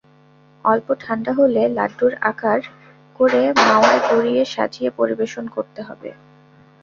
অল্প 0.65 0.87
ঠান্ডা 1.01 1.31
হলে 1.39 1.61
লাড্ডুর 1.69 2.13
আকার 2.31 2.59
করে 3.19 3.41
মাওয়ায় 3.59 4.01
গড়িয়ে 4.09 4.43
সাজিয়ে 4.45 4.89
পরিবেশন 4.99 5.45
করতে 5.47 5.81
হবে। 5.81 6.09